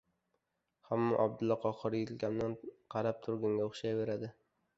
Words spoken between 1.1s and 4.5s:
Abdulla Qahhor yelkamdan qarab turganga o‘xshayveradi.